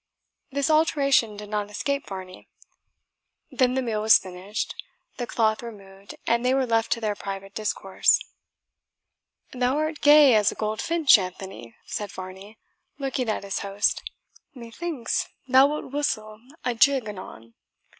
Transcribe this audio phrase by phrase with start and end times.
[0.49, 2.47] This alteration did not escape Varney.
[3.51, 4.73] Then the meal was finished,
[5.17, 8.19] the cloth removed, and they were left to their private discourse
[9.51, 12.57] "Thou art gay as a goldfinch, Anthony," said Varney,
[12.97, 14.01] looking at his host;
[14.55, 17.53] "methinks, thou wilt whistle a jig anon.